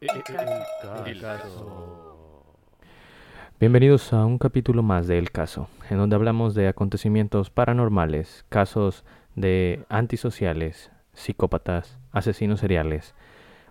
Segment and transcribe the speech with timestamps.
[0.00, 2.56] El caso.
[3.60, 9.04] Bienvenidos a un capítulo más de El caso, en donde hablamos de acontecimientos paranormales, casos
[9.34, 13.14] de antisociales, psicópatas, asesinos seriales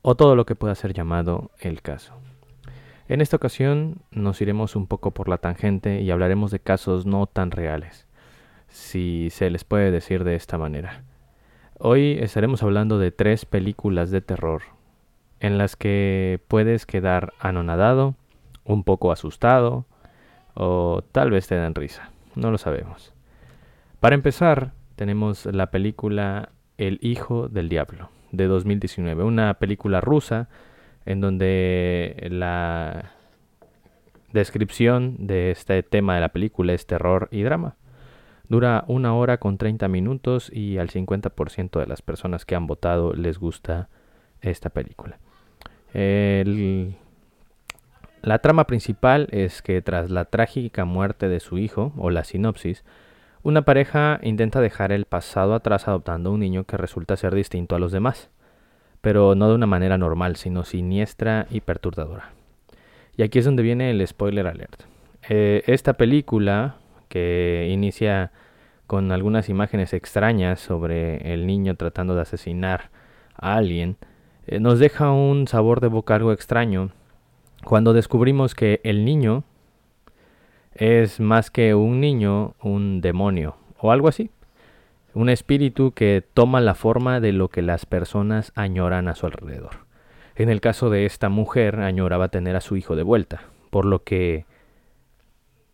[0.00, 2.14] o todo lo que pueda ser llamado el caso.
[3.06, 7.26] En esta ocasión nos iremos un poco por la tangente y hablaremos de casos no
[7.26, 8.06] tan reales,
[8.68, 11.04] si se les puede decir de esta manera.
[11.78, 14.73] Hoy estaremos hablando de tres películas de terror
[15.44, 18.14] en las que puedes quedar anonadado,
[18.64, 19.84] un poco asustado
[20.54, 23.12] o tal vez te den risa, no lo sabemos.
[24.00, 30.48] Para empezar, tenemos la película El Hijo del Diablo de 2019, una película rusa
[31.04, 33.12] en donde la
[34.32, 37.76] descripción de este tema de la película es terror y drama.
[38.48, 43.12] Dura una hora con 30 minutos y al 50% de las personas que han votado
[43.12, 43.90] les gusta
[44.40, 45.18] esta película.
[48.22, 52.84] La trama principal es que tras la trágica muerte de su hijo, o la sinopsis,
[53.42, 57.78] una pareja intenta dejar el pasado atrás adoptando un niño que resulta ser distinto a
[57.78, 58.30] los demás
[59.04, 62.32] pero no de una manera normal, sino siniestra y perturbadora.
[63.18, 64.84] Y aquí es donde viene el spoiler alert.
[65.28, 66.76] Eh, esta película,
[67.10, 68.32] que inicia
[68.86, 72.88] con algunas imágenes extrañas sobre el niño tratando de asesinar
[73.34, 73.98] a alguien,
[74.46, 76.90] eh, nos deja un sabor de boca algo extraño
[77.64, 79.44] cuando descubrimos que el niño
[80.74, 84.30] es más que un niño, un demonio o algo así
[85.14, 89.86] un espíritu que toma la forma de lo que las personas añoran a su alrededor.
[90.34, 94.02] En el caso de esta mujer, añoraba tener a su hijo de vuelta, por lo
[94.02, 94.44] que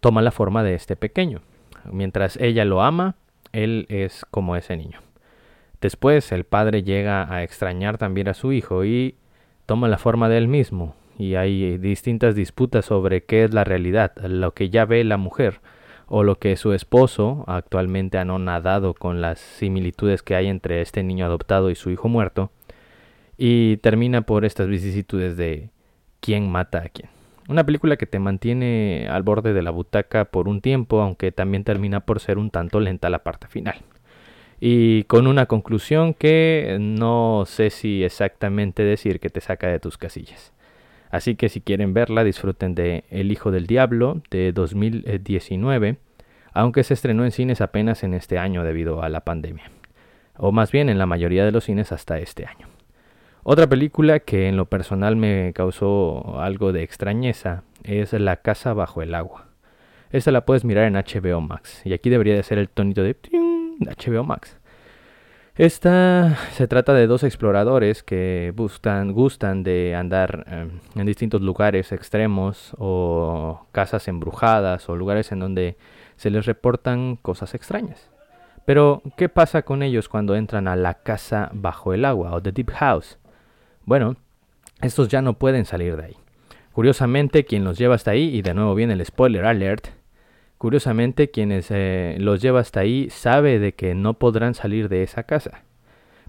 [0.00, 1.40] toma la forma de este pequeño.
[1.90, 3.16] Mientras ella lo ama,
[3.52, 5.00] él es como ese niño.
[5.82, 9.16] Después el padre llega a extrañar también a su hijo y
[9.66, 14.12] toma la forma de él mismo, y hay distintas disputas sobre qué es la realidad,
[14.22, 15.60] lo que ya ve la mujer
[16.06, 21.02] o lo que su esposo actualmente ha nadado con las similitudes que hay entre este
[21.02, 22.52] niño adoptado y su hijo muerto,
[23.36, 25.70] y termina por estas vicisitudes de
[26.20, 27.10] quién mata a quién.
[27.48, 31.64] Una película que te mantiene al borde de la butaca por un tiempo, aunque también
[31.64, 33.74] termina por ser un tanto lenta la parte final.
[34.64, 39.98] Y con una conclusión que no sé si exactamente decir que te saca de tus
[39.98, 40.52] casillas.
[41.10, 45.96] Así que si quieren verla, disfruten de El Hijo del Diablo de 2019,
[46.52, 49.64] aunque se estrenó en cines apenas en este año debido a la pandemia,
[50.36, 52.68] o más bien en la mayoría de los cines hasta este año.
[53.42, 59.02] Otra película que en lo personal me causó algo de extrañeza es La Casa Bajo
[59.02, 59.48] el Agua.
[60.12, 63.14] Esta la puedes mirar en HBO Max, y aquí debería de ser el tonito de
[63.80, 64.58] HBO Max.
[65.54, 71.92] Esta se trata de dos exploradores que gustan, gustan de andar em, en distintos lugares
[71.92, 75.76] extremos o casas embrujadas o lugares en donde
[76.16, 78.08] se les reportan cosas extrañas.
[78.64, 82.52] Pero, ¿qué pasa con ellos cuando entran a la casa bajo el agua o the
[82.52, 83.18] deep house?
[83.84, 84.16] Bueno,
[84.80, 86.16] estos ya no pueden salir de ahí.
[86.72, 89.88] Curiosamente, quien los lleva hasta ahí, y de nuevo viene el spoiler alert,
[90.62, 95.24] Curiosamente, quienes eh, los lleva hasta ahí sabe de que no podrán salir de esa
[95.24, 95.64] casa.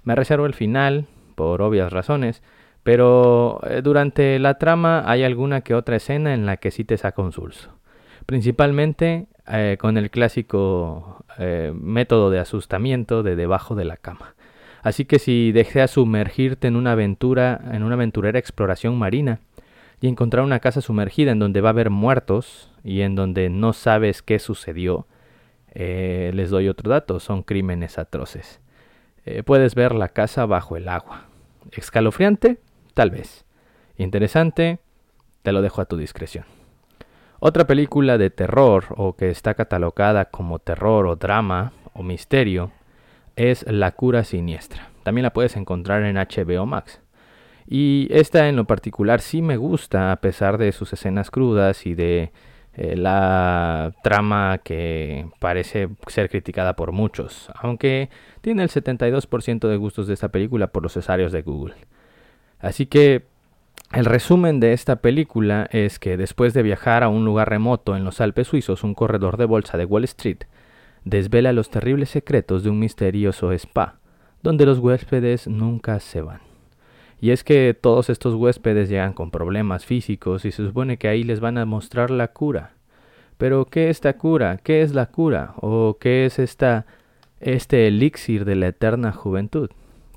[0.04, 1.06] Me reservo el final,
[1.36, 2.42] por obvias razones,
[2.82, 6.98] pero eh, durante la trama hay alguna que otra escena en la que sí te
[6.98, 7.78] saca un sulso.
[8.26, 11.24] Principalmente eh, con el clásico
[11.76, 14.34] método de asustamiento de debajo de la cama.
[14.82, 19.42] Así que si deseas sumergirte en una aventura, en una aventurera exploración marina,
[20.02, 23.74] y encontrar una casa sumergida en donde va a haber muertos y en donde no
[23.74, 25.08] sabes qué sucedió,
[25.72, 28.60] eh, les doy otro dato, son crímenes atroces.
[29.26, 31.28] Eh, puedes ver la casa bajo el agua.
[31.72, 32.60] Escalofriante,
[32.94, 33.46] tal vez.
[33.98, 34.80] Interesante,
[35.42, 36.46] te lo dejo a tu discreción.
[37.40, 42.72] Otra película de terror o que está catalogada como terror o drama o misterio
[43.36, 44.90] es La cura siniestra.
[45.04, 47.02] También la puedes encontrar en HBO Max.
[47.68, 51.96] Y esta en lo particular sí me gusta a pesar de sus escenas crudas y
[51.96, 52.32] de
[52.76, 58.10] eh, la trama que parece ser criticada por muchos, aunque
[58.42, 61.76] tiene el 72% de gustos de esta película por los cesarios de Google.
[62.60, 63.26] Así que
[63.92, 68.04] el resumen de esta película es que después de viajar a un lugar remoto en
[68.04, 70.46] los Alpes suizos, un corredor de bolsa de Wall Street
[71.06, 74.00] desvela los terribles secretos de un misterioso spa,
[74.42, 76.53] donde los huéspedes nunca se van.
[77.24, 81.24] Y es que todos estos huéspedes llegan con problemas físicos y se supone que ahí
[81.24, 82.74] les van a mostrar la cura.
[83.38, 84.58] Pero ¿qué es esta cura?
[84.58, 85.54] ¿Qué es la cura?
[85.56, 86.86] ¿O qué es esta
[87.40, 89.70] este elixir de la eterna juventud?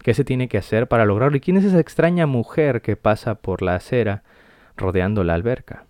[0.03, 1.37] ¿Qué se tiene que hacer para lograrlo?
[1.37, 4.25] ¿Y quién es esa extraña mujer que pasa por la acera
[4.77, 5.87] rodeando la alberca?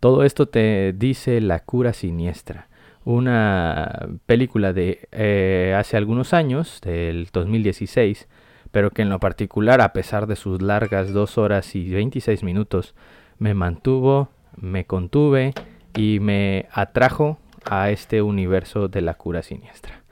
[0.00, 2.68] Todo esto te dice La cura siniestra,
[3.04, 8.26] una película de eh, hace algunos años, del 2016,
[8.70, 12.94] pero que en lo particular, a pesar de sus largas 2 horas y 26 minutos,
[13.38, 15.52] me mantuvo, me contuve
[15.94, 20.02] y me atrajo a este universo de la cura siniestra.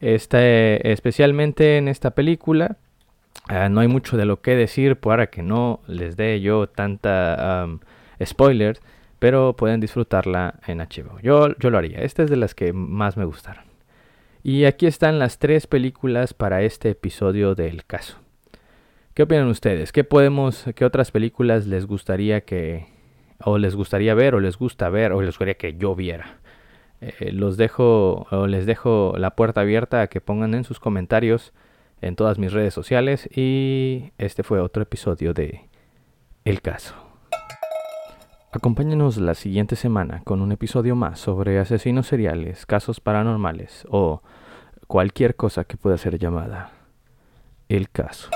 [0.00, 2.76] Este, especialmente en esta película,
[3.48, 7.66] ah, no hay mucho de lo que decir para que no les dé yo tanta
[8.22, 8.80] spoiler,
[9.18, 11.18] pero pueden disfrutarla en HBO.
[11.22, 12.00] Yo, yo lo haría.
[12.00, 13.73] Esta es de las que más me gustaron.
[14.46, 18.18] Y aquí están las tres películas para este episodio del caso.
[19.14, 19.90] ¿Qué opinan ustedes?
[19.90, 22.86] ¿Qué podemos, qué otras películas les gustaría que,
[23.42, 26.40] o les gustaría ver, o les gusta ver, o les gustaría que yo viera?
[27.00, 31.54] Eh, los dejo, o les dejo la puerta abierta a que pongan en sus comentarios
[32.02, 33.26] en todas mis redes sociales.
[33.34, 35.70] Y este fue otro episodio de
[36.44, 37.03] El caso.
[38.54, 44.22] Acompáñenos la siguiente semana con un episodio más sobre asesinos seriales, casos paranormales o
[44.86, 46.70] cualquier cosa que pueda ser llamada
[47.68, 48.30] el caso.